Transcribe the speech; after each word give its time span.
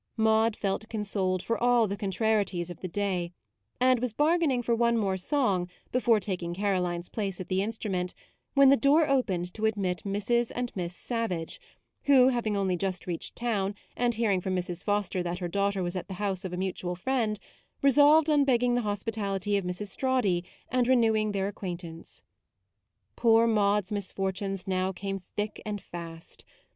Maude 0.17 0.55
felt 0.55 0.89
consoled 0.89 1.43
for 1.43 1.59
all 1.61 1.87
the 1.87 1.95
con 1.95 2.09
trarieties 2.09 2.71
of 2.71 2.79
the 2.79 2.87
day; 2.87 3.33
and 3.79 3.99
was 3.99 4.13
bar 4.13 4.39
gaining 4.39 4.63
for 4.63 4.73
one 4.73 4.97
more 4.97 5.15
song 5.15 5.69
before 5.91 6.19
taking 6.19 6.55
Caroline's 6.55 7.07
place 7.07 7.39
at 7.39 7.49
the 7.49 7.59
instru 7.59 7.91
ment 7.91 8.15
when 8.55 8.69
the 8.69 8.75
door 8.75 9.07
opened 9.07 9.53
to 9.53 9.67
admit 9.67 10.01
Mrs. 10.03 10.51
and 10.55 10.71
Miss 10.75 10.95
Savage; 10.95 11.61
who, 12.05 12.29
having 12.29 12.57
only 12.57 12.75
just 12.75 13.05
reached 13.05 13.35
town, 13.35 13.75
and 13.95 14.15
hearing 14.15 14.41
from 14.41 14.55
Mrs. 14.55 14.83
Foster 14.83 15.21
that 15.21 15.37
her 15.37 15.47
daughter 15.47 15.83
was 15.83 15.95
at 15.95 16.07
the 16.07 16.15
house 16.15 16.43
of 16.43 16.51
a 16.51 16.57
mutual 16.57 16.95
friend, 16.95 17.37
resolved 17.83 18.27
on 18.27 18.43
begging 18.43 18.73
the 18.73 18.81
hospitality 18.81 19.55
of 19.55 19.65
Mrs. 19.65 19.89
Strawdy, 19.89 20.43
and 20.69 20.87
renewing 20.87 21.31
their 21.31 21.47
acquaintance. 21.47 22.23
Poor 23.15 23.45
Maude's 23.45 23.91
misfortunes 23.91 24.65
now 24.67 24.91
came 24.91 25.19
thick 25.19 25.61
and 25.63 25.79
fast. 25.79 26.43